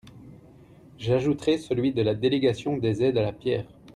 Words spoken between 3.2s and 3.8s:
la pierre.